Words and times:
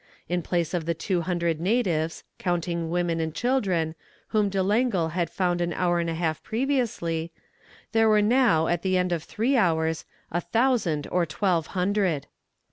In 0.27 0.41
place 0.41 0.73
of 0.73 0.85
the 0.87 0.95
two 0.95 1.21
hundred 1.21 1.59
natives, 1.61 2.23
counting 2.39 2.89
women 2.89 3.19
and 3.19 3.35
children, 3.35 3.93
whom 4.29 4.49
De 4.49 4.63
Langle 4.63 5.09
had 5.09 5.29
found 5.29 5.61
an 5.61 5.73
hour 5.73 5.99
and 5.99 6.09
a 6.09 6.15
half 6.15 6.41
previously, 6.41 7.31
there 7.91 8.09
were 8.09 8.19
now, 8.19 8.65
at 8.65 8.81
the 8.81 8.97
end 8.97 9.11
of 9.11 9.21
three 9.23 9.55
hours, 9.55 10.03
a 10.31 10.41
thousand 10.41 11.05
or 11.11 11.27
twelve 11.27 11.67
hundred. 11.77 12.25